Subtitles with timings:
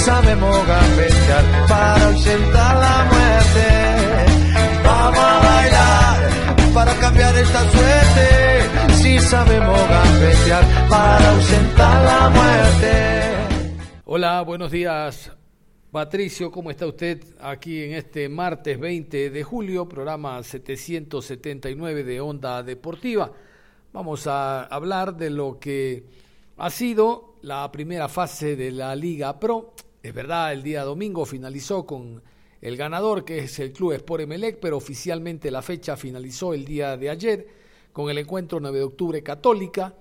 [0.00, 3.66] Sabemos gambetear para ausentar la muerte.
[4.82, 8.94] Vamos a bailar para cambiar esta suerte.
[8.94, 12.92] Si sabemos gambetear para ausentar la muerte.
[14.06, 15.32] Hola, buenos días.
[15.90, 22.62] Patricio, ¿cómo está usted aquí en este martes 20 de julio, programa 779 de Onda
[22.62, 23.32] Deportiva?
[23.92, 26.04] Vamos a hablar de lo que
[26.56, 31.84] ha sido la primera fase de la Liga Pro es verdad, el día domingo finalizó
[31.84, 32.22] con
[32.62, 36.96] el ganador, que es el Club Sport Emelec, pero oficialmente la fecha finalizó el día
[36.96, 37.48] de ayer
[37.92, 39.94] con el encuentro 9 de octubre Católica.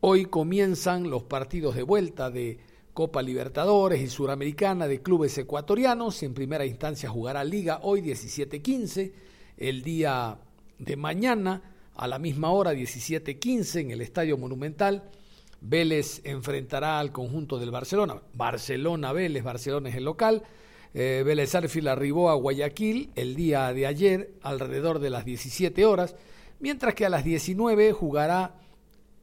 [0.00, 2.58] Hoy comienzan los partidos de vuelta de
[2.94, 6.22] Copa Libertadores y Suramericana de clubes ecuatorianos.
[6.22, 9.12] En primera instancia jugará Liga hoy 17:15.
[9.56, 10.38] El día
[10.78, 11.62] de mañana
[11.94, 15.10] a la misma hora 17:15 en el Estadio Monumental
[15.62, 18.20] Vélez enfrentará al conjunto del Barcelona.
[18.34, 20.42] Barcelona-Vélez, Barcelona es el local.
[20.92, 26.16] Eh, Vélez Arfil arribó a Guayaquil el día de ayer alrededor de las 17 horas,
[26.58, 28.56] mientras que a las 19 jugará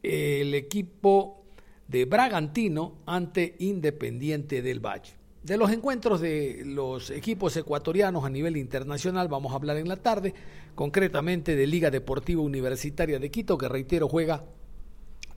[0.01, 1.43] el equipo
[1.87, 5.13] de Bragantino ante Independiente del Valle.
[5.43, 9.97] De los encuentros de los equipos ecuatorianos a nivel internacional vamos a hablar en la
[9.97, 10.33] tarde,
[10.75, 14.43] concretamente de Liga Deportiva Universitaria de Quito, que reitero juega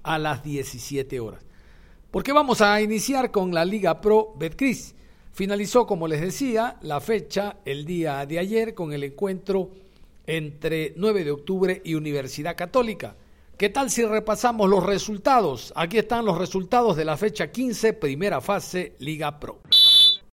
[0.03, 1.45] a las 17 horas.
[2.11, 4.95] Porque vamos a iniciar con la Liga Pro Betcris.
[5.33, 9.71] Finalizó, como les decía, la fecha el día de ayer con el encuentro
[10.27, 13.17] entre 9 de octubre y Universidad Católica.
[13.57, 15.73] ¿Qué tal si repasamos los resultados?
[15.77, 19.61] Aquí están los resultados de la fecha 15, primera fase, Liga Pro.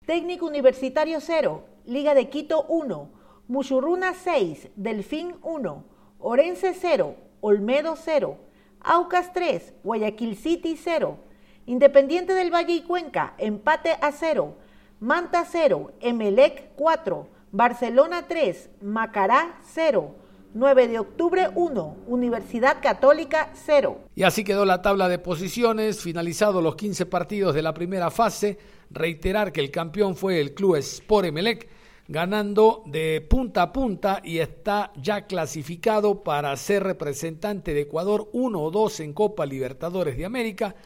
[0.07, 3.11] Técnico Universitario 0, Liga de Quito 1,
[3.49, 5.85] Muchurruna 6, Delfín 1,
[6.21, 8.39] Orense 0, Olmedo 0,
[8.81, 11.19] Aucas 3, Guayaquil City 0.
[11.67, 14.55] Independiente del Valle y Cuenca, empate a 0.
[15.01, 17.29] Manta 0, Emelec 4.
[17.53, 20.15] Barcelona 3, Macará 0.
[20.55, 23.99] 9 de octubre 1, Universidad Católica 0.
[24.15, 28.59] Y así quedó la tabla de posiciones, finalizados los 15 partidos de la primera fase.
[28.91, 31.69] Reiterar que el campeón fue el Club Sport Emelec
[32.09, 38.61] ganando de punta a punta y está ya clasificado para ser representante de Ecuador 1
[38.61, 40.77] o 2 en Copa Libertadores de América.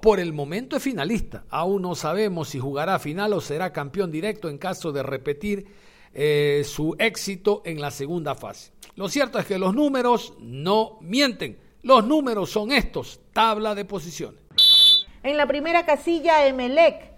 [0.00, 1.44] Por el momento es finalista.
[1.48, 5.66] Aún no sabemos si jugará final o será campeón directo en caso de repetir
[6.14, 8.72] eh, su éxito en la segunda fase.
[8.96, 11.58] Lo cierto es que los números no mienten.
[11.82, 14.40] Los números son estos, tabla de posiciones.
[15.22, 17.11] En la primera casilla, Emelec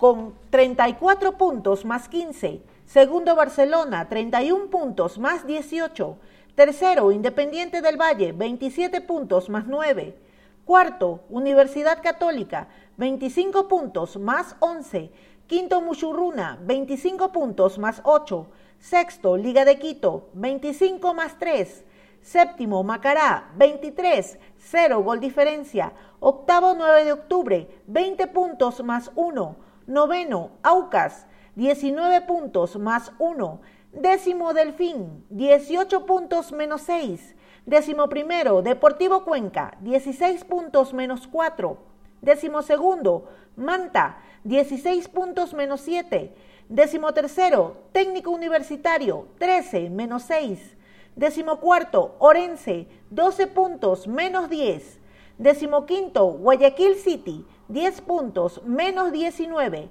[0.00, 2.62] con 34 puntos más 15.
[2.86, 6.16] Segundo Barcelona, 31 puntos más 18.
[6.54, 10.16] Tercero, Independiente del Valle, 27 puntos más 9.
[10.64, 15.10] Cuarto, Universidad Católica, 25 puntos más 11.
[15.46, 18.46] Quinto, Muchurruna, 25 puntos más 8.
[18.78, 21.84] Sexto, Liga de Quito, 25 más 3.
[22.22, 25.92] Séptimo, Macará, 23, 0 gol diferencia.
[26.20, 29.69] Octavo, 9 de octubre, 20 puntos más 1.
[29.90, 33.60] Noveno, Aucas, 19 puntos más 1.
[33.92, 37.34] Décimo, Delfín, 18 puntos menos 6.
[37.66, 41.76] Décimo primero, Deportivo Cuenca, 16 puntos menos 4.
[42.22, 46.36] Décimo segundo, Manta, 16 puntos menos 7.
[46.68, 50.76] Décimo tercero, Técnico Universitario, 13 menos 6.
[51.16, 55.00] Décimo cuarto, Orense, 12 puntos menos 10.
[55.36, 59.88] Décimo quinto, Guayaquil City, 10 puntos, menos 19.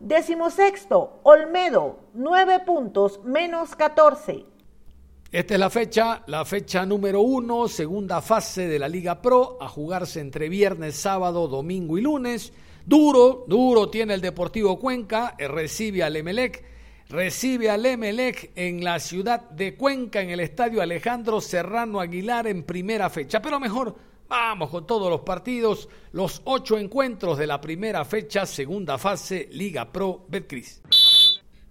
[0.00, 4.44] Décimo sexto, Olmedo, 9 puntos, menos 14.
[5.32, 9.68] Esta es la fecha, la fecha número uno, segunda fase de la Liga Pro, a
[9.68, 12.52] jugarse entre viernes, sábado, domingo y lunes.
[12.84, 16.62] Duro, duro tiene el Deportivo Cuenca, eh, recibe al Emelec,
[17.08, 22.62] recibe al Emelec en la ciudad de Cuenca, en el estadio Alejandro Serrano Aguilar en
[22.62, 23.42] primera fecha.
[23.42, 23.96] Pero mejor
[24.28, 29.92] Vamos con todos los partidos, los ocho encuentros de la primera fecha, segunda fase, Liga
[29.92, 30.82] Pro Betcris.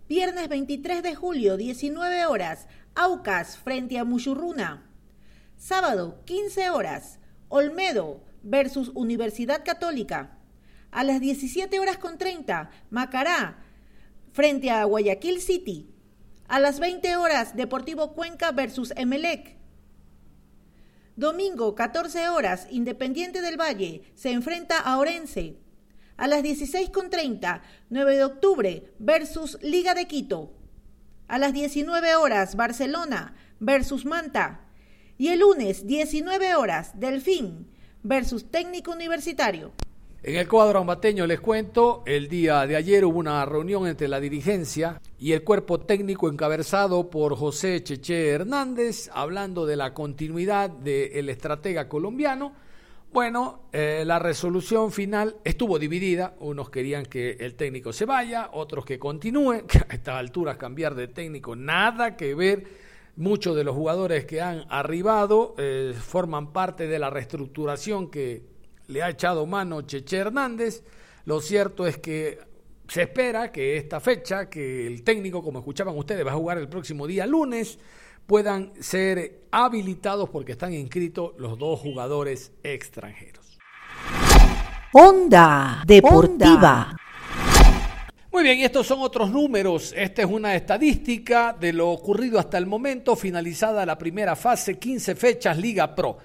[0.07, 4.89] Viernes 23 de julio, 19 horas, Aucas frente a Muchurruna.
[5.57, 7.19] Sábado, 15 horas,
[7.49, 10.39] Olmedo versus Universidad Católica.
[10.91, 13.65] A las 17 horas con 30, Macará
[14.31, 15.89] frente a Guayaquil City.
[16.47, 19.57] A las 20 horas, Deportivo Cuenca versus Emelec.
[21.15, 25.55] Domingo, 14 horas, Independiente del Valle se enfrenta a Orense.
[26.17, 30.51] A las 16.30, 9 de octubre versus Liga de Quito.
[31.29, 34.67] A las 19 horas, Barcelona versus Manta.
[35.17, 37.71] Y el lunes, 19 horas, Delfín
[38.03, 39.71] versus Técnico Universitario.
[40.27, 44.19] En el cuadro ambateño les cuento, el día de ayer hubo una reunión entre la
[44.19, 51.29] dirigencia y el cuerpo técnico encabezado por José Cheche Hernández, hablando de la continuidad del
[51.29, 52.53] estratega colombiano.
[53.13, 56.33] Bueno, eh, la resolución final estuvo dividida.
[56.39, 59.61] Unos querían que el técnico se vaya, otros que continúe.
[59.67, 62.63] Que a estas alturas cambiar de técnico, nada que ver.
[63.15, 68.54] Muchos de los jugadores que han arribado eh, forman parte de la reestructuración que
[68.87, 70.83] le ha echado mano Cheche Hernández.
[71.25, 72.39] Lo cierto es que
[72.87, 76.67] se espera que esta fecha, que el técnico, como escuchaban ustedes, va a jugar el
[76.67, 77.79] próximo día lunes,
[78.25, 83.57] puedan ser habilitados porque están inscritos los dos jugadores extranjeros.
[84.93, 86.95] Onda Deportiva.
[88.31, 89.93] Muy bien, estos son otros números.
[89.95, 95.15] Esta es una estadística de lo ocurrido hasta el momento, finalizada la primera fase, 15
[95.15, 96.17] fechas Liga Pro.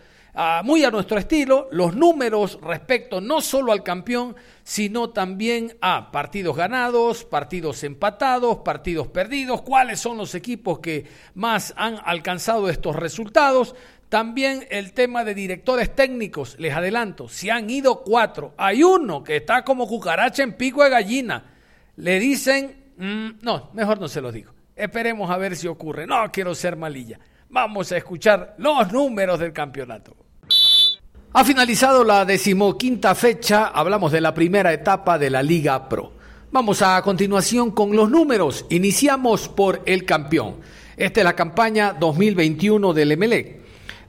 [0.65, 6.57] Muy a nuestro estilo, los números respecto no solo al campeón, sino también a partidos
[6.57, 13.75] ganados, partidos empatados, partidos perdidos, cuáles son los equipos que más han alcanzado estos resultados.
[14.09, 19.37] También el tema de directores técnicos, les adelanto, si han ido cuatro, hay uno que
[19.37, 21.45] está como cucaracha en pico de gallina.
[21.97, 24.53] Le dicen, mm, no, mejor no se lo digo.
[24.75, 26.07] Esperemos a ver si ocurre.
[26.07, 27.19] No quiero ser malilla.
[27.53, 30.15] Vamos a escuchar los números del campeonato.
[31.33, 36.13] Ha finalizado la decimoquinta fecha, hablamos de la primera etapa de la Liga Pro.
[36.53, 38.67] Vamos a continuación con los números.
[38.71, 40.61] Iniciamos por el campeón.
[40.97, 43.61] Esta es la campaña 2021 del Emelec.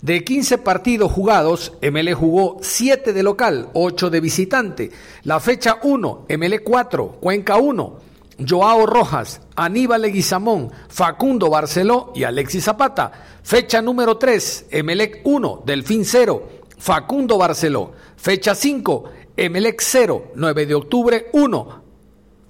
[0.04, 4.92] De 15 partidos jugados, Emelec jugó 7 de local, 8 de visitante.
[5.24, 8.00] La fecha 1, Emelec 4, Cuenca 1,
[8.48, 13.12] Joao Rojas, Aníbal Leguizamón, Facundo Barceló y Alexis Zapata.
[13.44, 16.48] Fecha número 3, Emelec 1, Delfín 0,
[16.78, 17.92] Facundo Barceló.
[18.16, 19.04] Fecha 5,
[19.38, 21.82] Emelec 0, 9 de octubre 1.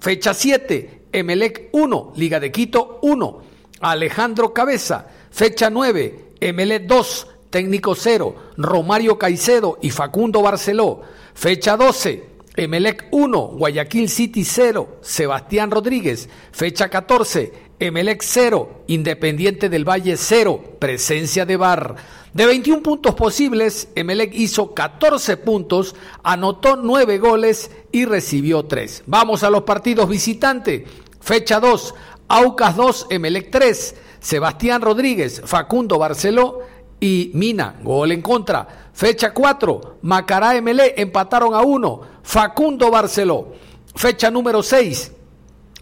[0.00, 3.40] Fecha 7, Emelec 1, Liga de Quito 1.
[3.80, 5.06] Alejandro Cabeza.
[5.30, 11.02] Fecha 9, Emelec 2, Técnico 0, Romario Caicedo y Facundo Barceló.
[11.34, 16.28] Fecha 12, Emelec 1, Guayaquil City 0, Sebastián Rodríguez.
[16.50, 21.96] Fecha 14, Emelec 0, Independiente del Valle 0, presencia de Bar.
[22.34, 29.04] De 21 puntos posibles, Emelec hizo 14 puntos, anotó 9 goles y recibió 3.
[29.06, 30.82] Vamos a los partidos visitantes.
[31.20, 31.94] Fecha 2,
[32.28, 36.60] Aucas 2, Emelec 3, Sebastián Rodríguez, Facundo Barceló
[37.02, 38.90] y Mina, gol en contra.
[38.92, 43.54] Fecha 4, Macará Emelec empataron a 1, Facundo Barceló.
[43.96, 45.10] Fecha número 6,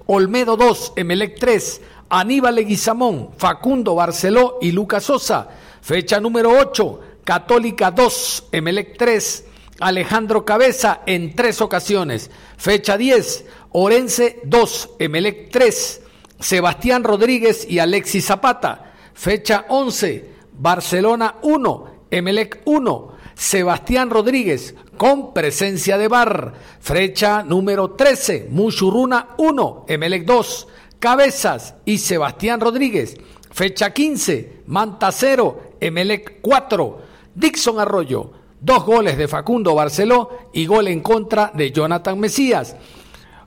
[0.07, 5.49] Olmedo 2, Emelec 3, Aníbal Leguizamón, Facundo Barceló y Lucas Sosa.
[5.83, 9.45] Fecha número 8, Católica 2, Emelec 3,
[9.81, 12.31] Alejandro Cabeza en tres ocasiones.
[12.57, 16.01] Fecha 10, Orense 2, Emelec 3,
[16.39, 18.95] Sebastián Rodríguez y Alexis Zapata.
[19.13, 26.53] Fecha 11, Barcelona 1, Emelec 1, Sebastián Rodríguez con presencia de bar.
[26.81, 33.17] Fecha número 13, Muchurruna 1, Emelec 2, Cabezas y Sebastián Rodríguez.
[33.51, 36.99] Fecha 15, Manta 0, Emelec 4,
[37.35, 42.77] Dixon Arroyo, dos goles de Facundo Barceló y gol en contra de Jonathan Mesías.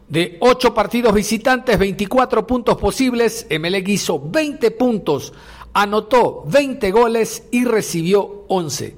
[0.09, 5.31] De ocho partidos visitantes, 24 puntos posibles, Emelec hizo 20 puntos,
[5.73, 8.95] anotó 20 goles y recibió 11.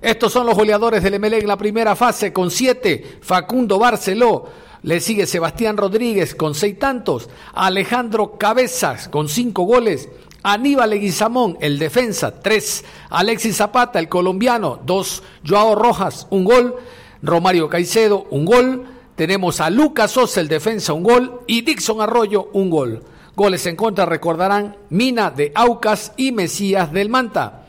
[0.00, 4.46] Estos son los goleadores del Emelec en la primera fase con 7, Facundo Barceló,
[4.82, 10.08] le sigue Sebastián Rodríguez con seis tantos, Alejandro Cabezas con cinco goles,
[10.42, 16.76] Aníbal Leguizamón, el defensa, tres, Alexis Zapata, el colombiano, dos, Joao Rojas, un gol,
[17.22, 22.48] Romario Caicedo, un gol, tenemos a Lucas Sosa, el defensa, un gol, y Dixon Arroyo,
[22.52, 23.02] un gol.
[23.38, 27.66] Goles en contra, recordarán, Mina de Aucas y Mesías del Manta.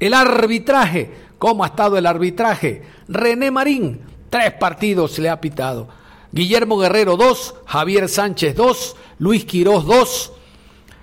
[0.00, 2.82] El arbitraje, ¿cómo ha estado el arbitraje?
[3.06, 5.86] René Marín, tres partidos le ha pitado.
[6.32, 10.32] Guillermo Guerrero 2, Javier Sánchez 2, Luis Quirós 2,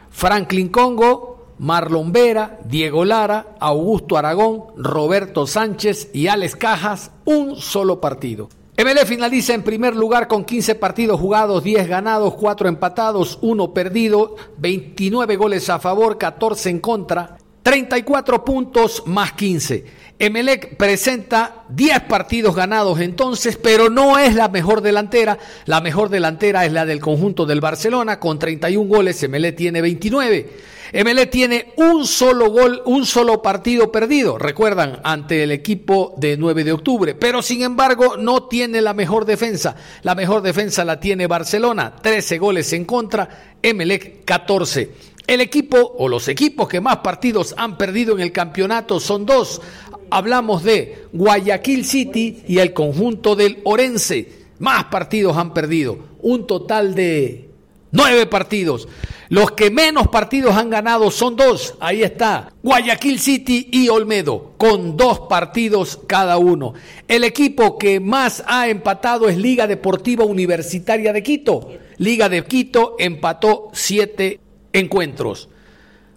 [0.10, 8.02] Franklin Congo, Marlon Vera, Diego Lara, Augusto Aragón, Roberto Sánchez y Alex Cajas, un solo
[8.02, 8.50] partido.
[8.80, 14.36] MLE finaliza en primer lugar con 15 partidos jugados, 10 ganados, 4 empatados, 1 perdido,
[14.60, 19.84] 29 goles a favor, 14 en contra, 34 puntos más 15.
[20.20, 25.38] Emelec presenta 10 partidos ganados entonces, pero no es la mejor delantera.
[25.66, 29.22] La mejor delantera es la del conjunto del Barcelona con 31 goles.
[29.22, 30.50] Emelec tiene 29.
[30.92, 36.64] Emelec tiene un solo gol, un solo partido perdido, recuerdan, ante el equipo de 9
[36.64, 37.14] de octubre.
[37.14, 39.76] Pero sin embargo, no tiene la mejor defensa.
[40.02, 45.17] La mejor defensa la tiene Barcelona, 13 goles en contra, Emelec 14.
[45.28, 49.62] El equipo o los equipos que más partidos han perdido en el campeonato son dos
[50.10, 54.48] hablamos de Guayaquil City y el conjunto del Orense.
[54.60, 57.50] Más partidos han perdido, un total de
[57.92, 58.88] nueve partidos.
[59.30, 61.76] Los que menos partidos han ganado son dos.
[61.80, 66.74] Ahí está, Guayaquil City y Olmedo, con dos partidos cada uno.
[67.08, 71.70] El equipo que más ha empatado es Liga Deportiva Universitaria de Quito.
[71.98, 74.40] Liga de Quito empató siete
[74.78, 75.50] encuentros.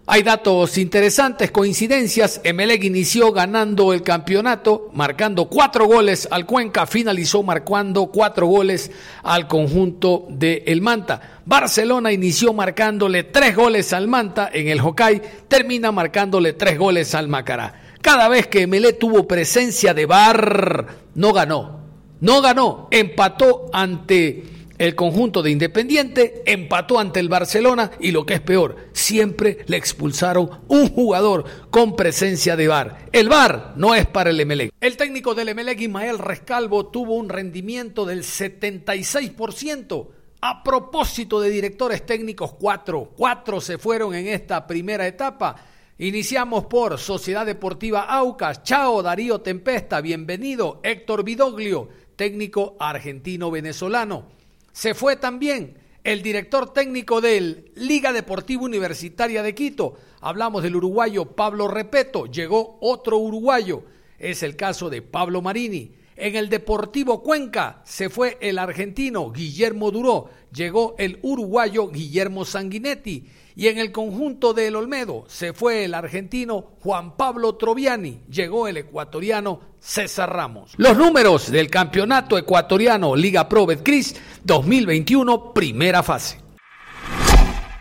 [0.06, 2.40] Hay datos interesantes, coincidencias.
[2.42, 8.90] Emelec inició ganando el campeonato, marcando cuatro goles al Cuenca, finalizó marcando cuatro goles
[9.22, 11.40] al conjunto de El Manta.
[11.44, 17.28] Barcelona inició marcándole tres goles al Manta en el Hokkay, termina marcándole tres goles al
[17.28, 17.80] Macará.
[18.02, 21.80] Cada vez que Emelec tuvo presencia de Bar, no ganó.
[22.20, 24.42] No ganó, empató ante
[24.80, 29.76] el conjunto de Independiente empató ante el Barcelona y lo que es peor, siempre le
[29.76, 33.10] expulsaron un jugador con presencia de VAR.
[33.12, 34.72] El VAR no es para el Emelec.
[34.80, 40.08] El técnico del Emelec, Ismael Rescalvo, tuvo un rendimiento del 76%.
[40.40, 43.12] A propósito de directores técnicos, cuatro.
[43.14, 45.56] Cuatro se fueron en esta primera etapa.
[45.98, 48.62] Iniciamos por Sociedad Deportiva Aucas.
[48.62, 50.00] Chao, Darío Tempesta.
[50.00, 50.80] Bienvenido.
[50.82, 54.39] Héctor Vidoglio, técnico argentino-venezolano.
[54.80, 59.98] Se fue también el director técnico del Liga Deportiva Universitaria de Quito.
[60.22, 62.24] Hablamos del uruguayo Pablo Repeto.
[62.24, 63.82] Llegó otro uruguayo.
[64.18, 65.92] Es el caso de Pablo Marini.
[66.20, 70.28] En el Deportivo Cuenca se fue el argentino Guillermo Duró.
[70.52, 73.26] Llegó el uruguayo Guillermo Sanguinetti.
[73.56, 78.76] Y en el conjunto del Olmedo se fue el argentino Juan Pablo Troviani, llegó el
[78.76, 80.72] ecuatoriano César Ramos.
[80.76, 86.38] Los números del campeonato ecuatoriano Liga Pro Betcris 2021, primera fase.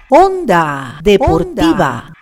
[0.10, 2.14] Onda Deportiva.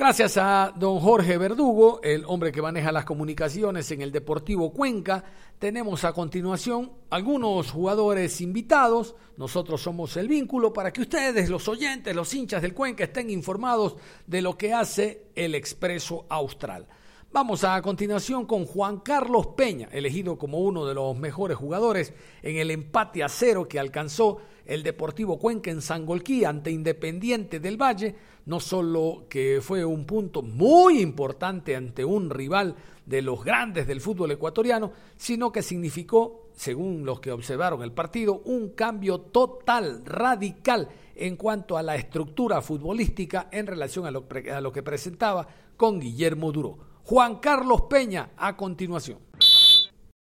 [0.00, 5.22] Gracias a don Jorge Verdugo, el hombre que maneja las comunicaciones en el Deportivo Cuenca,
[5.58, 9.14] tenemos a continuación algunos jugadores invitados.
[9.36, 13.96] Nosotros somos el vínculo para que ustedes, los oyentes, los hinchas del Cuenca, estén informados
[14.26, 16.86] de lo que hace el Expreso Austral.
[17.30, 22.56] Vamos a, continuación con Juan Carlos Peña, elegido como uno de los mejores jugadores en
[22.56, 24.38] el empate a cero que alcanzó
[24.70, 28.14] el Deportivo Cuenca en Sangolquí ante Independiente del Valle
[28.46, 34.00] no solo que fue un punto muy importante ante un rival de los grandes del
[34.00, 40.88] fútbol ecuatoriano, sino que significó, según los que observaron el partido, un cambio total, radical
[41.16, 46.78] en cuanto a la estructura futbolística en relación a lo, que presentaba con Guillermo Duro.
[47.02, 49.29] Juan Carlos Peña, a continuación.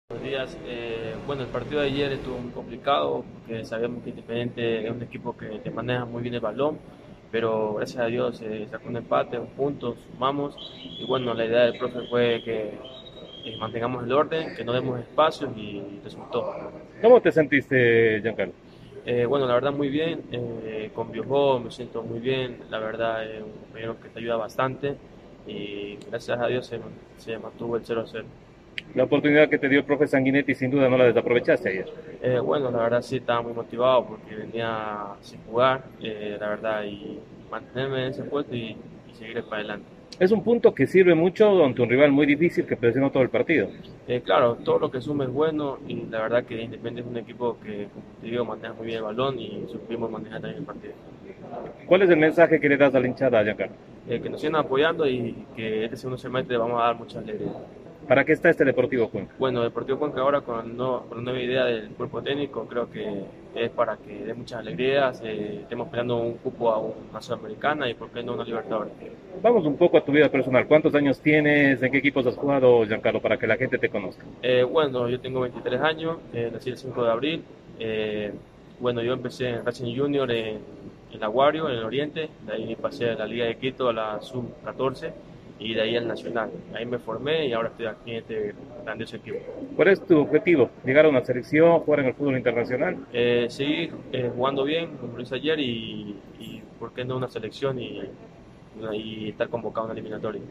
[0.09, 0.57] Buenos días.
[0.65, 5.03] Eh, bueno, el partido de ayer estuvo muy complicado porque sabemos que Independiente es un
[5.03, 6.79] equipo que te maneja muy bien el balón
[7.29, 10.55] pero gracias a Dios se sacó un empate, un punto, sumamos
[10.97, 15.51] y bueno, la idea del profe fue que mantengamos el orden, que no demos espacios
[15.57, 16.53] y resultó.
[17.01, 18.53] ¿Cómo te sentiste, Giancarlo?
[19.05, 23.29] Eh, bueno, la verdad muy bien, eh, con Biojo me siento muy bien, la verdad
[23.29, 24.95] es un compañero que te ayuda bastante
[25.45, 26.79] y gracias a Dios se,
[27.17, 28.23] se mantuvo el 0-0.
[28.95, 31.85] La oportunidad que te dio el profe Sanguinetti sin duda no la desaprovechaste ayer.
[32.21, 36.83] Eh, bueno, la verdad sí estaba muy motivado porque venía sin jugar, eh, la verdad,
[36.83, 37.19] y
[37.51, 38.75] mantenerme en ese puesto y,
[39.13, 39.85] seguir para adelante.
[40.19, 43.29] Es un punto que sirve mucho ante un rival muy difícil que presionó todo el
[43.29, 43.67] partido.
[44.07, 47.17] Eh, claro, todo lo que sume es bueno y la verdad que Independiente es un
[47.17, 50.65] equipo que, como te digo, maneja muy bien el balón y supimos manejar también el
[50.65, 50.93] partido.
[51.85, 53.75] ¿Cuál es el mensaje que le das a la hinchada, Giancarlo?
[54.07, 57.51] que nos sigan apoyando y que este segundo semestre vamos a dar mucha alegría.
[58.07, 59.33] ¿Para qué está este Deportivo Cuenca?
[59.37, 63.25] Bueno, Deportivo Cuenca ahora con, no, con una nueva idea del cuerpo técnico creo que
[63.53, 67.95] es para que dé muchas alegrías, eh, estemos peleando un cupo a una Sudamericana y
[67.95, 68.93] por qué no una Libertadores.
[69.41, 70.65] Vamos un poco a tu vida personal.
[70.67, 71.83] ¿Cuántos años tienes?
[71.83, 74.23] ¿En qué equipos has jugado, Giancarlo, para que la gente te conozca?
[74.41, 77.43] Eh, bueno, yo tengo 23 años, eh, nací el 5 de abril.
[78.79, 80.59] bueno, yo empecé en Racing Junior en,
[81.11, 84.21] en Aguario, en el Oriente, de ahí pasé a la Liga de Quito, a la
[84.21, 85.11] Sub-14
[85.59, 86.51] y de ahí al Nacional.
[86.73, 89.37] Ahí me formé y ahora estoy aquí en este grandioso equipo.
[89.75, 90.69] ¿Cuál es tu objetivo?
[90.85, 92.97] ¿Llegar a una selección, jugar en el fútbol internacional?
[93.11, 97.29] Eh, seguir eh, jugando bien, como lo hice ayer, y, y por qué no una
[97.29, 98.01] selección y,
[98.93, 100.41] y estar convocado en la eliminatoria.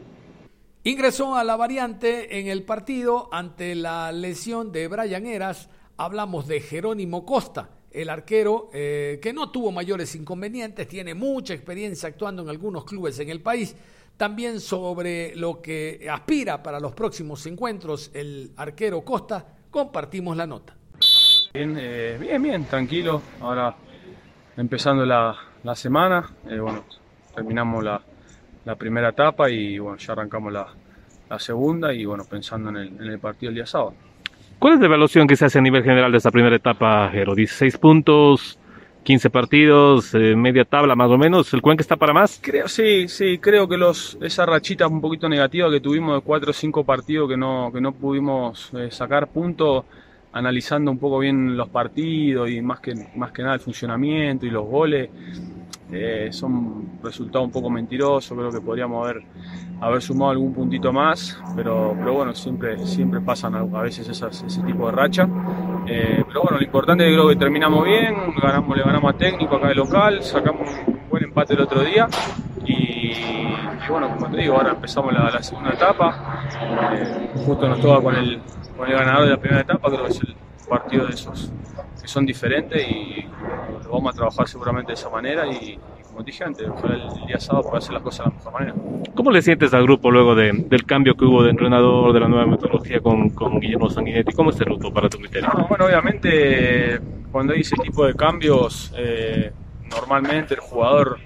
[0.83, 5.69] Ingresó a la variante en el partido ante la lesión de Brian Eras.
[5.97, 12.07] Hablamos de Jerónimo Costa, el arquero eh, que no tuvo mayores inconvenientes, tiene mucha experiencia
[12.07, 13.75] actuando en algunos clubes en el país.
[14.17, 20.75] También sobre lo que aspira para los próximos encuentros el arquero Costa, compartimos la nota.
[21.53, 23.21] Bien, eh, bien, bien, tranquilo.
[23.41, 23.75] Ahora
[24.57, 26.83] empezando la, la semana, eh, bueno,
[27.35, 28.01] terminamos la,
[28.65, 30.67] la primera etapa y bueno, ya arrancamos la,
[31.29, 33.93] la segunda y bueno, pensando en el, en el partido el día sábado.
[34.57, 37.35] ¿Cuál es la evaluación que se hace a nivel general de esta primera etapa, Jero?
[37.35, 38.57] 16 puntos,
[39.07, 41.53] 15 partidos, eh, media tabla más o menos.
[41.53, 42.41] ¿El Cuenca está para más?
[42.43, 46.49] Creo, sí, sí, creo que los, esa rachita un poquito negativa que tuvimos de 4
[46.49, 49.85] o 5 partidos que no, que no pudimos eh, sacar puntos,
[50.33, 54.49] analizando un poco bien los partidos y más que, más que nada el funcionamiento y
[54.49, 55.09] los goles,
[55.91, 59.23] eh, son resultados un poco mentirosos, creo que podríamos haber,
[59.79, 64.61] haber sumado algún puntito más, pero, pero bueno, siempre, siempre pasan a veces esas, ese
[64.63, 65.27] tipo de racha.
[65.87, 69.17] Eh, pero bueno, lo importante es que creo que terminamos bien, ganamos, le ganamos a
[69.17, 72.07] técnico acá de local, sacamos un buen empate el otro día
[72.65, 73.13] y,
[73.89, 76.43] bueno, como te digo, ahora empezamos la, la segunda etapa,
[76.91, 78.41] eh, justo nos toca con el,
[78.75, 80.35] con el ganador de la primera etapa, creo que es el
[80.67, 81.51] partido de esos
[82.01, 83.25] que son diferentes y
[83.83, 87.19] lo vamos a trabajar seguramente de esa manera y, y como dije antes, ojalá el,
[87.21, 88.75] el día sábado pueda hacer las cosas de la mejor manera.
[89.15, 92.27] ¿Cómo le sientes al grupo luego de, del cambio que hubo de entrenador, de la
[92.27, 94.33] nueva metodología con, con Guillermo Sanguinetti?
[94.33, 95.49] ¿Cómo es el grupo para tu criterio?
[95.55, 96.99] No, bueno, obviamente
[97.31, 99.51] cuando hay ese tipo de cambios, eh,
[99.89, 101.17] normalmente el jugador,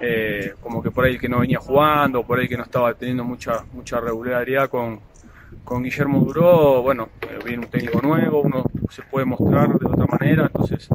[0.00, 2.92] eh, como que por ahí el que no venía jugando, por ahí que no estaba
[2.94, 5.00] teniendo mucha, mucha regularidad con,
[5.70, 7.10] con Guillermo Duró, bueno,
[7.44, 10.88] viene un técnico nuevo, uno se puede mostrar de otra manera, entonces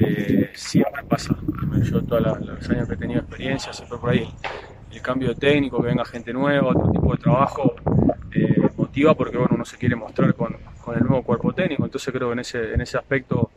[0.00, 1.34] eh, siempre pasa.
[1.82, 4.28] Yo todos los años que he tenido experiencia, siempre por ahí
[4.90, 7.74] el, el cambio de técnico, que venga gente nueva, otro tipo de trabajo,
[8.34, 12.12] eh, motiva porque bueno, uno se quiere mostrar con, con el nuevo cuerpo técnico, entonces
[12.12, 13.50] creo que en ese, en ese aspecto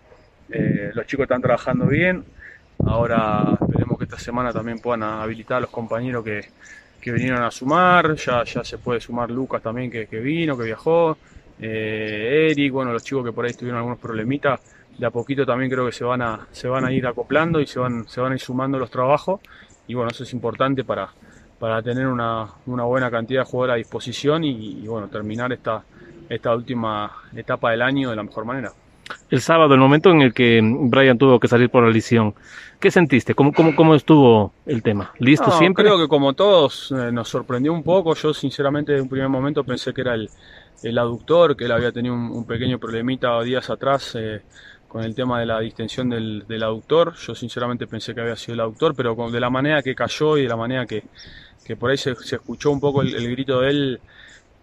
[0.49, 2.23] eh, los chicos están trabajando bien.
[2.85, 6.45] Ahora esperemos que esta semana también puedan habilitar a los compañeros que,
[7.01, 8.15] que vinieron a sumar.
[8.15, 11.17] Ya, ya se puede sumar Lucas también que, que vino, que viajó.
[11.59, 14.59] Eh, Eric, bueno, los chicos que por ahí tuvieron algunos problemitas,
[14.97, 17.67] de a poquito también creo que se van a, se van a ir acoplando y
[17.67, 19.41] se van, se van a ir sumando los trabajos.
[19.87, 21.09] Y bueno, eso es importante para,
[21.59, 25.83] para tener una, una buena cantidad de jugadores a disposición y, bueno, terminar esta,
[26.29, 28.71] esta última etapa del año de la mejor manera.
[29.29, 32.33] El sábado, el momento en el que Brian tuvo que salir por la lesión,
[32.81, 33.33] ¿qué sentiste?
[33.35, 35.13] ¿Cómo, cómo, cómo estuvo el tema?
[35.19, 35.83] ¿Listo No, siempre?
[35.85, 38.13] Creo que como todos eh, nos sorprendió un poco.
[38.15, 40.29] Yo sinceramente en un primer momento pensé que era el,
[40.81, 44.41] el aductor, que él había tenido un, un pequeño problemita días atrás eh,
[44.87, 47.13] con el tema de la distensión del, del aductor.
[47.15, 50.37] Yo sinceramente pensé que había sido el aductor, pero con, de la manera que cayó
[50.37, 51.03] y de la manera que,
[51.63, 54.01] que por ahí se, se escuchó un poco el, el grito de él,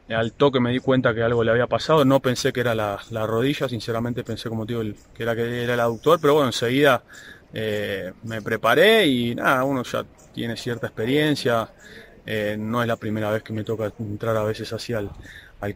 [0.09, 2.05] al toque me di cuenta que algo le había pasado.
[2.05, 5.63] No pensé que era la, la rodilla, sinceramente pensé, como digo, el- que era que
[5.65, 7.05] era el aductor, pero bueno, enseguida
[7.53, 11.73] eh, me preparé y nada, uno ya tiene cierta experiencia.
[12.25, 15.17] eh, no es la primera vez que me toca entrar a veces así al,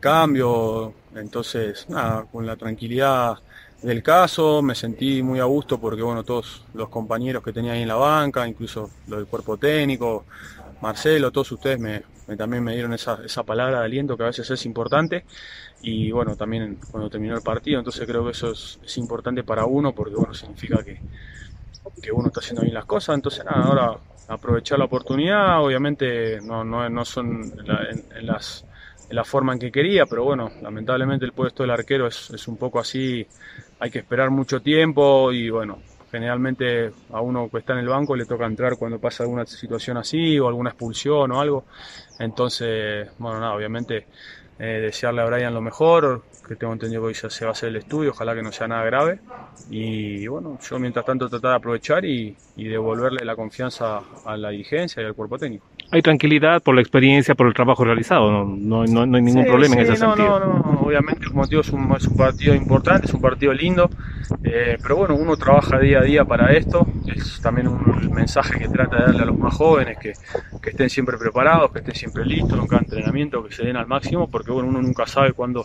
[0.00, 0.98] cambio.
[1.14, 3.36] Entonces, nada, con la tranquilidad
[3.80, 7.82] del caso, me sentí muy a gusto porque, bueno, todos los compañeros que tenía ahí
[7.82, 10.26] en la banca, incluso los del cuerpo técnico,
[10.80, 14.26] Marcelo, todos ustedes me, me- también me dieron esa, esa palabra de aliento que a
[14.26, 15.26] veces es importante.
[15.80, 19.66] Y bueno, también cuando terminó el partido, entonces creo que eso es, es importante para
[19.66, 21.02] uno porque, bueno, significa que,
[22.02, 23.14] que uno está haciendo bien las cosas.
[23.14, 27.82] Entonces, ahora aprovechar la oportunidad, obviamente no, no, no son en, la-
[28.22, 28.66] las,
[29.08, 32.56] la forma en que quería, pero bueno, lamentablemente el puesto del arquero es, es un
[32.56, 33.28] poco así,
[33.78, 38.16] hay que esperar mucho tiempo y bueno, generalmente a uno que está en el banco
[38.16, 41.66] le toca entrar cuando pasa alguna situación así o alguna expulsión o algo.
[42.18, 44.08] Entonces, bueno, nada, obviamente
[44.62, 47.68] eh, desearle a Brian lo mejor, que tengo entendido que hoy se va a hacer
[47.70, 49.20] el estudio, ojalá que no sea nada grave.
[49.70, 54.50] Y bueno, yo mientras tanto tratar de aprovechar y, y devolverle la confianza a la
[54.50, 55.66] dirigencia y al cuerpo técnico.
[55.90, 58.30] Hay tranquilidad por la experiencia, por el trabajo realizado.
[58.30, 60.38] No, no, no- no hay ningún Sí, problema en sí, ese no, sentido.
[60.82, 63.88] Obviamente, como es un, partido importante, es un partido lindo,
[64.42, 68.68] eh, pero bueno, uno trabaja día a día para esto, es también un mensaje que
[68.68, 70.12] trata de darle a los más jóvenes, que,
[70.60, 73.86] que estén siempre preparados, que estén siempre listos en cada entrenamiento, que se den al
[73.86, 75.64] máximo, porque bueno, uno nunca sabe cuándo,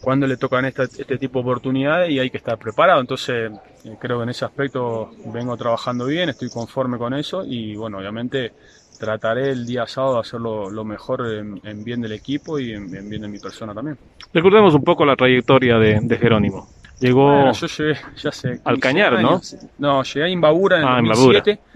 [0.00, 3.00] cuando le tocan este tipo de oportunidades y hay que estar preparado.
[3.00, 3.50] Entonces,
[3.84, 7.98] eh, creo que en ese aspecto vengo trabajando bien, estoy conforme con eso y bueno,
[7.98, 8.52] obviamente
[8.98, 13.22] trataré el día sábado de hacerlo lo mejor en, bien del equipo y en, bien
[13.22, 13.96] de mi persona también.
[14.32, 16.68] Recordemos un poco la trayectoria de, Jerónimo.
[17.00, 19.40] Llegó yo llegué, ya sé, al Cañar, ¿no?
[19.78, 21.60] No, llegué a Imbabura en el 2007.
[21.62, 21.68] Ah,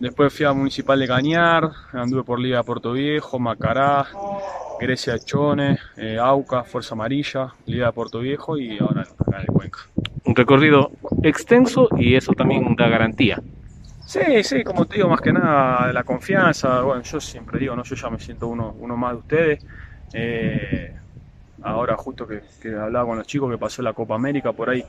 [0.00, 4.06] Después fui a Municipal de Cañar, anduve por Liga de Puerto Viejo, Macará,
[4.80, 9.80] Grecia Chone, eh, Auca, Fuerza Amarilla, Liga de Puerto Viejo y ahora acá en Cuenca.
[10.24, 10.90] Un recorrido
[11.22, 13.42] extenso y eso también da garantía.
[14.10, 16.80] Sí, sí, como te digo, más que nada la confianza.
[16.80, 19.66] Bueno, yo siempre digo, no, yo ya me siento uno, uno más de ustedes.
[20.12, 20.92] Eh,
[21.62, 22.42] ahora justo que,
[22.74, 24.84] hablaba con los chicos que pasó la Copa América, por ahí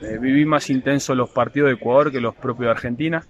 [0.00, 3.22] eh, viví más intenso los partidos de Ecuador que los propios de Argentina.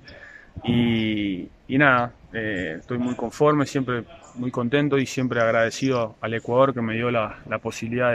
[0.62, 4.05] Y, nada, eh, estoy muy conforme, siempre
[4.37, 8.12] muy contento y siempre agradecido al Ecuador que me dio la, posibilidad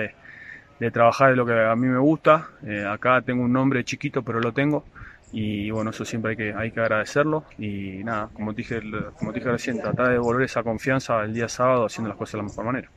[0.79, 2.51] de, trabajar de lo que a mí me gusta.
[2.65, 4.85] Eh, acá tengo un nombre chiquito, pero lo tengo.
[5.31, 7.43] Y bueno, eso siempre hay que, hay que agradecerlo.
[7.57, 8.81] Y nada, como te, dije,
[9.17, 12.37] como dije recién, tratar de devolver esa confianza el día sábado haciendo las cosas de
[12.37, 12.91] la mejor manera.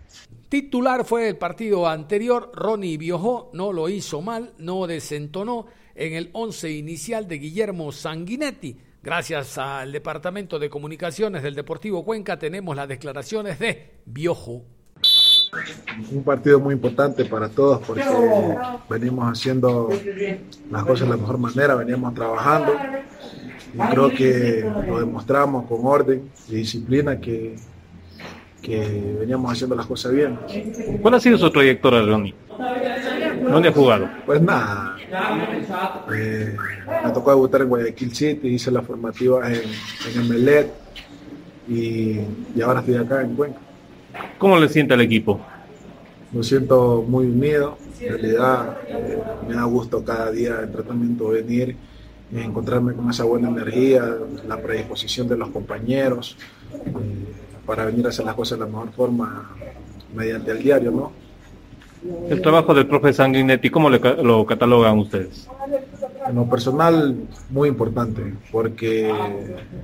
[0.49, 2.53] Titular fue el partido anterior.
[2.55, 8.91] Ronnie Biojó no lo hizo mal, no desentonó en el once inicial de Guillermo Sanguinetti
[9.03, 14.67] Gracias al Departamento de Comunicaciones del Deportivo Cuenca tenemos las declaraciones de Biojo.
[16.13, 18.05] Un partido muy importante para todos porque
[18.89, 19.89] venimos haciendo
[20.71, 22.73] las cosas de la mejor manera, veníamos trabajando
[23.75, 27.57] y creo que lo demostramos con orden y disciplina que,
[28.63, 30.39] que veníamos haciendo las cosas bien.
[31.03, 32.35] ¿Cuál ha sido su trayectoria, Ronnie?
[33.51, 34.09] ¿Dónde ha jugado?
[34.27, 34.97] Pues nada,
[36.15, 36.57] eh,
[37.05, 39.63] me tocó debutar en Guayaquil City, hice la formativa en,
[40.09, 40.73] en Emelet
[41.69, 42.21] y,
[42.55, 43.61] y, ahora estoy acá en Cuenca.
[44.39, 45.41] ¿Cómo le siente al equipo?
[46.33, 51.77] Me siento muy unido, en realidad eh, me da gusto cada día en tratamiento venir
[52.33, 54.05] y encontrarme con esa buena energía,
[54.47, 56.37] la predisposición de los compañeros
[56.73, 56.91] eh,
[57.67, 59.51] para venir a hacer las cosas de la mejor forma
[60.15, 61.13] mediante el diario, ¿no?
[62.31, 65.49] El trabajo del profe Sanguinetti, ¿cómo lo catalogan ustedes?
[66.27, 67.17] En lo personal,
[67.51, 69.13] muy importante, porque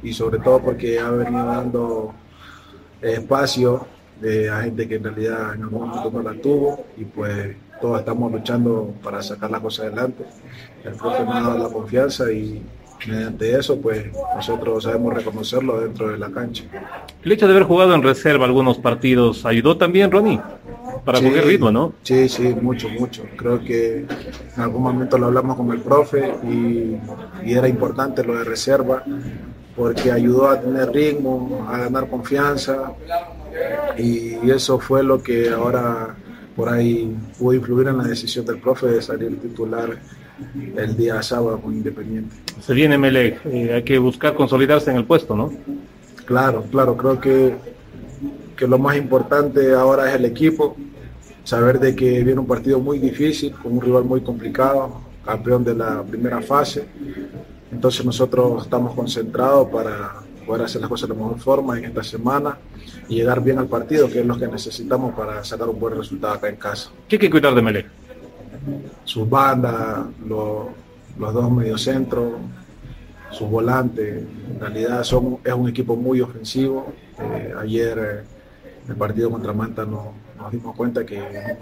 [0.03, 2.15] y sobre todo porque ha venido dando
[3.03, 3.87] espacio
[4.21, 8.01] de, a gente que en realidad en algún momento no la tuvo y pues todos
[8.01, 10.25] estamos luchando para sacar la cosa adelante.
[10.85, 12.63] El profe nos dado la confianza y
[13.07, 16.65] mediante eso pues nosotros sabemos reconocerlo dentro de la cancha.
[17.23, 20.41] El hecho de haber jugado en reserva algunos partidos ayudó también, Ronnie
[21.07, 21.95] para sí, ritmo, ¿no?
[22.03, 23.23] Sí, sí, mucho, mucho.
[23.37, 23.99] Creo que
[24.57, 26.97] en algún momento lo hablamos con el profe y,
[27.49, 29.05] era importante lo de reserva
[29.77, 32.93] porque ayudó a tener ritmo, a ganar confianza
[33.99, 36.15] y, eso fue lo que ahora
[36.55, 39.99] por ahí pudo influir en la decisión del profe de salir titular
[40.77, 42.37] el día sábado con Independiente.
[42.61, 45.53] Se viene Mele, eh, hay que buscar consolidarse en el puesto, ¿no?
[46.25, 47.55] Claro, claro, creo que,
[48.57, 50.77] que lo más importante ahora es el equipo,
[51.45, 55.75] saber de que viene un partido muy difícil, con un rival muy complicado, campeón de
[55.75, 56.87] la primera fase.
[57.71, 60.15] Entonces nosotros estamos concentrados para
[60.47, 62.57] poder hacer las cosas de la mejor forma en esta semana
[63.09, 66.35] y llegar bien al partido, que es lo que necesitamos para sacar un buen resultado
[66.35, 66.91] acá en casa.
[67.09, 67.87] ¿Qué hay que cuidar de Melec?
[69.05, 70.69] Sus bandas, los,
[71.19, 72.35] dos mediocentros,
[73.31, 74.25] sus volantes.
[74.51, 76.93] En realidad son, es un equipo muy ofensivo.
[77.19, 78.25] Eh, ayer eh,
[78.89, 81.53] el partido contra Manta no, nos dimos cuenta que es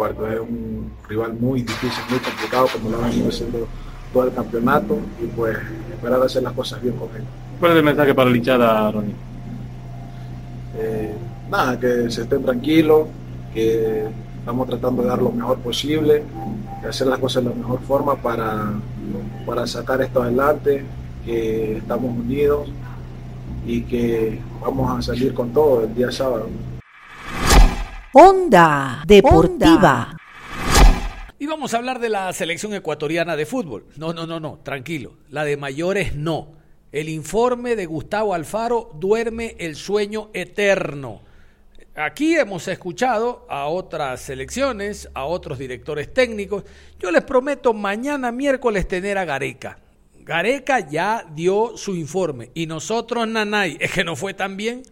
[0.41, 3.67] un rival muy difícil, muy complicado, como lo han venido haciendo
[4.15, 5.59] todo el campeonato, y pues
[5.91, 7.25] esperar hacer las cosas bien con él.
[7.61, 9.15] ¿Cuál es el mensaje para la hinchada, Ronnie?
[10.79, 11.15] Eh,
[11.51, 13.09] nada, que se estén tranquilos,
[13.53, 14.07] que
[14.39, 16.23] estamos tratando de dar lo mejor posible,
[16.83, 18.73] de hacer las cosas de la mejor forma para,
[19.45, 20.85] para sacar esto adelante,
[21.25, 22.71] que estamos unidos
[23.67, 26.49] y que vamos a salir con todo el día sábado.
[28.13, 30.17] Onda Deportiva.
[31.39, 33.87] Y vamos a hablar de la selección ecuatoriana de fútbol.
[33.97, 35.15] No, no, no, no, tranquilo.
[35.31, 36.53] La de mayores no.
[36.93, 41.23] El informe de Gustavo Alfaro duerme el sueño eterno.
[41.97, 46.63] Aquí hemos escuchado a otras selecciones, a otros directores técnicos.
[47.01, 49.79] Yo les prometo mañana miércoles tener a Gareca.
[50.21, 54.83] Gareca ya dio su informe y nosotros, Nanay, es que no fue tan bien.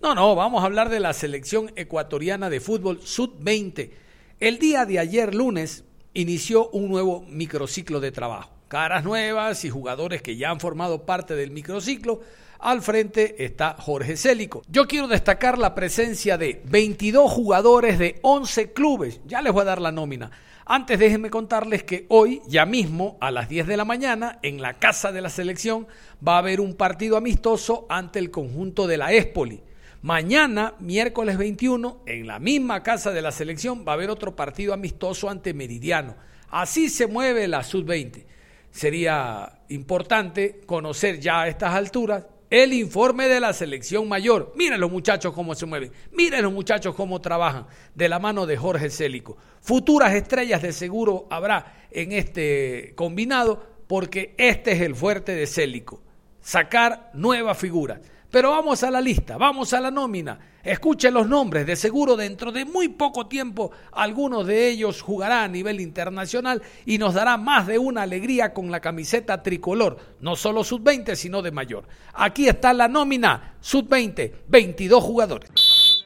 [0.00, 3.90] No, no, vamos a hablar de la selección ecuatoriana de fútbol Sud-20.
[4.38, 5.84] El día de ayer lunes
[6.14, 8.50] inició un nuevo microciclo de trabajo.
[8.68, 12.20] Caras nuevas y jugadores que ya han formado parte del microciclo
[12.58, 14.62] Al frente está Jorge Célico.
[14.68, 19.20] Yo quiero destacar la presencia de 22 jugadores de 11 clubes.
[19.26, 20.30] Ya les voy a dar la nómina.
[20.66, 24.74] Antes déjenme contarles que hoy, ya mismo, a las 10 de la mañana, en la
[24.74, 25.86] casa de la selección,
[26.26, 29.62] va a haber un partido amistoso ante el conjunto de la Espoli.
[30.02, 34.72] Mañana, miércoles 21, en la misma casa de la selección, va a haber otro partido
[34.72, 36.14] amistoso ante Meridiano.
[36.50, 38.24] Así se mueve la Sub-20.
[38.70, 44.52] Sería importante conocer ya a estas alturas el informe de la selección mayor.
[44.56, 45.90] Miren los muchachos cómo se mueven.
[46.12, 49.36] Miren los muchachos cómo trabajan de la mano de Jorge Célico.
[49.60, 56.00] Futuras estrellas de seguro habrá en este combinado porque este es el fuerte de Célico.
[56.40, 58.00] Sacar nuevas figuras.
[58.30, 60.38] Pero vamos a la lista, vamos a la nómina.
[60.62, 65.48] Escuchen los nombres, de seguro dentro de muy poco tiempo algunos de ellos jugará a
[65.48, 70.64] nivel internacional y nos dará más de una alegría con la camiseta tricolor, no solo
[70.64, 71.88] sub-20 sino de mayor.
[72.12, 75.50] Aquí está la nómina, sub-20, 22 jugadores.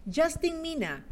[0.06, 1.04] Justin Mina,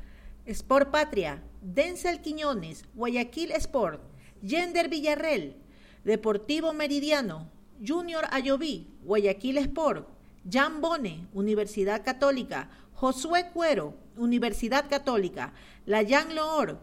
[0.47, 4.01] Sport Patria, Denzel Quiñones, Guayaquil Sport,
[4.47, 5.57] Gender Villarreal,
[6.05, 7.51] Deportivo Meridiano,
[7.85, 10.20] Junior Ayoví, Guayaquil Sport,
[10.51, 15.53] Jan Bone, Universidad Católica, Josué Cuero, Universidad Católica,
[15.87, 16.79] Layan Loor,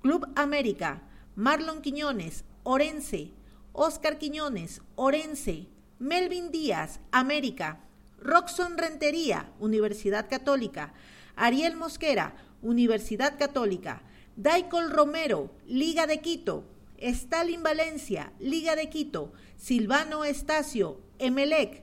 [0.00, 1.02] Club América,
[1.36, 3.32] Marlon Quiñones, Orense,
[3.72, 7.80] Oscar Quiñones, Orense, Melvin Díaz, América,
[8.18, 10.94] Roxon Rentería, Universidad Católica,
[11.36, 14.02] Ariel Mosquera, Universidad Católica,
[14.36, 16.64] Daicol Romero, Liga de Quito,
[16.98, 21.82] Stalin Valencia, Liga de Quito, Silvano Estacio, Emelec,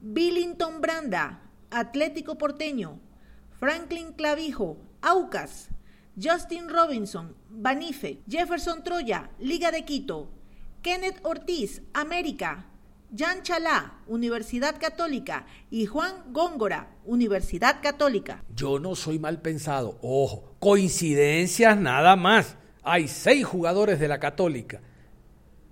[0.00, 3.00] Billington Branda, Atlético Porteño,
[3.58, 5.68] Franklin Clavijo, Aucas,
[6.22, 10.28] Justin Robinson, Banife, Jefferson Troya, Liga de Quito,
[10.82, 12.66] Kenneth Ortiz, América,
[13.16, 18.44] Jan Chalá, Universidad Católica y Juan Góngora, Universidad Católica.
[18.54, 22.56] Yo no soy mal pensado, ojo, coincidencias nada más.
[22.82, 24.80] Hay seis jugadores de la Católica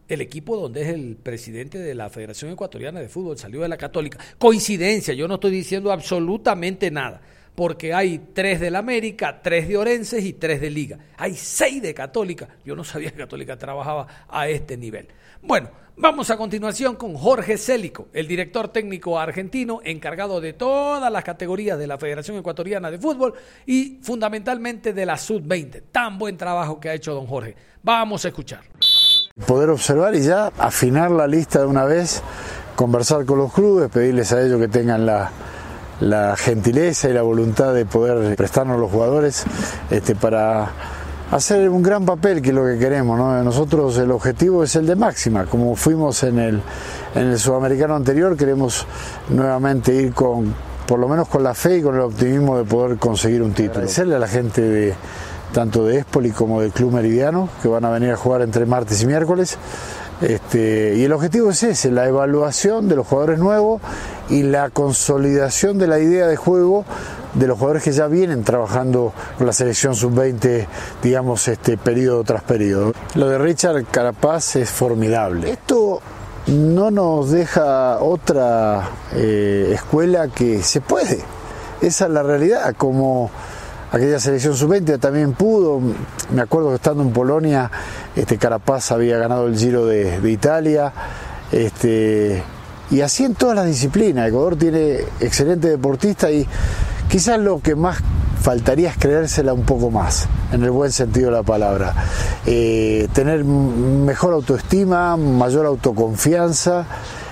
[0.08, 3.76] el equipo donde es el presidente de la Federación Ecuatoriana de Fútbol salió de la
[3.76, 4.18] Católica.
[4.38, 7.20] Coincidencia, yo no estoy diciendo absolutamente nada,
[7.54, 10.98] porque hay tres del América, tres de Orenses y tres de Liga.
[11.16, 12.48] Hay seis de Católica.
[12.64, 15.08] Yo no sabía que Católica trabajaba a este nivel.
[15.40, 21.24] Bueno, vamos a continuación con Jorge Célico, el director técnico argentino encargado de todas las
[21.24, 23.34] categorías de la Federación Ecuatoriana de Fútbol
[23.66, 25.82] y fundamentalmente de la Sub-20.
[25.92, 27.54] Tan buen trabajo que ha hecho don Jorge.
[27.82, 28.73] Vamos a escucharlo.
[29.48, 32.22] Poder observar y ya afinar la lista de una vez,
[32.76, 37.84] conversar con los clubes, pedirles a ellos que tengan la, gentileza y la voluntad de
[37.84, 39.44] poder prestarnos los jugadores
[39.90, 40.70] este, para
[41.32, 43.18] hacer un gran papel que es lo que queremos.
[43.18, 46.62] Nosotros el objetivo es el de máxima, como fuimos en el,
[47.16, 48.86] en el sudamericano anterior, queremos
[49.30, 50.54] nuevamente ir con,
[50.86, 53.80] por lo menos con la fe y con el optimismo de poder conseguir un título.
[53.80, 54.94] Agradecerle a la gente de
[55.52, 59.02] tanto de Espoli como del Club Meridiano, que van a venir a jugar entre martes
[59.02, 59.56] y miércoles.
[60.20, 63.82] Este, y el objetivo es ese, la evaluación de los jugadores nuevos
[64.30, 66.84] y la consolidación de la idea de juego
[67.34, 70.66] de los jugadores que ya vienen trabajando con la selección sub-20,
[71.02, 72.92] digamos, este periodo tras periodo.
[73.16, 75.50] Lo de Richard Carapaz es formidable.
[75.50, 76.00] Esto
[76.46, 81.20] no nos deja otra eh, escuela que se puede.
[81.80, 83.30] Esa es la realidad, como
[83.94, 85.80] aquella selección sub-20 también pudo.
[86.32, 87.70] Me acuerdo que estando en Polonia,
[88.16, 90.92] este Carapaz había ganado el Giro de, Italia.
[91.52, 92.42] Este,
[92.90, 94.28] y así en todas las disciplinas.
[94.28, 96.44] Ecuador tiene excelente deportista y
[97.08, 97.98] quizás lo que más
[98.40, 101.94] faltaría es creérsela un poco más, en el buen sentido de la palabra.
[102.46, 106.84] Eh, tener mejor autoestima, mayor autoconfianza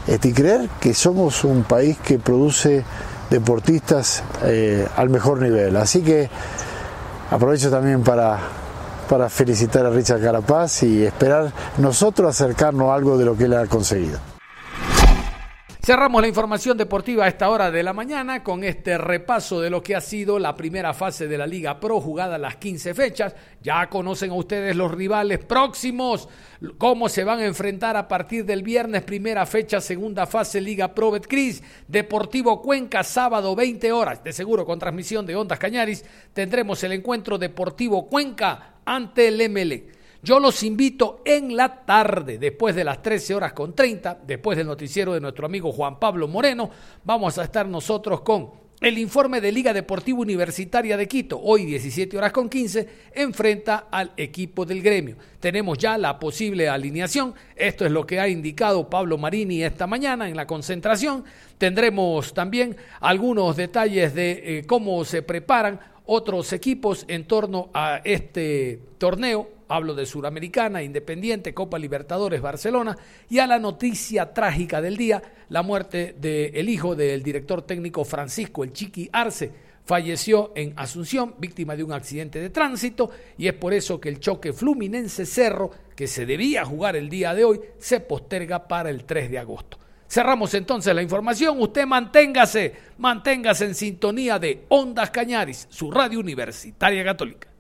[0.07, 2.85] este, y creer que somos un país que produce
[3.33, 5.77] deportistas eh, al mejor nivel.
[5.77, 6.29] Así que
[7.31, 8.39] aprovecho también para,
[9.09, 13.55] para felicitar a Richard Carapaz y esperar nosotros acercarnos a algo de lo que él
[13.55, 14.32] ha conseguido.
[15.85, 19.83] Cerramos la información deportiva a esta hora de la mañana con este repaso de lo
[19.83, 23.35] que ha sido la primera fase de la Liga Pro jugada las 15 fechas.
[23.65, 26.29] Ya conocen a ustedes los rivales próximos,
[26.79, 31.11] cómo se van a enfrentar a partir del viernes, primera fecha, segunda fase Liga Pro
[31.11, 36.93] Betcris, Deportivo Cuenca, sábado 20 horas, de seguro con transmisión de Ondas Cañaris, tendremos el
[36.93, 40.02] encuentro Deportivo Cuenca ante el MLE.
[40.25, 44.69] Yo los invito en la tarde, después de las 13 horas con 30, después del
[44.69, 46.71] noticiero de nuestro amigo Juan Pablo Moreno,
[47.03, 52.17] vamos a estar nosotros con El informe de Liga Deportiva Universitaria de Quito, hoy 17
[52.17, 55.17] horas con 15, enfrenta al equipo del gremio.
[55.41, 57.35] Tenemos ya la posible alineación.
[57.57, 61.25] Esto es lo que ha indicado Pablo Marini esta mañana en la concentración.
[61.59, 68.81] Tendremos también algunos detalles de eh, cómo se preparan otros equipos en torno a este
[68.99, 72.97] torneo hablo de Suramericana, Independiente, Copa Libertadores, Barcelona,
[73.31, 78.65] y a la noticia trágica del día, la muerte del hijo del director técnico Francisco
[78.65, 79.51] El Chiqui Arce.
[79.85, 84.21] Falleció en Asunción, víctima de un accidente de tránsito, y es por eso que el
[84.21, 89.05] choque Fluminense Cerro, que se debía jugar el día de hoy, se posterga para el
[89.05, 89.79] 3 de agosto.
[90.07, 91.59] Cerramos entonces la información.
[91.59, 97.52] Usted manténgase, manténgase en sintonía de Ondas Cañaris, su radio universitaria católica.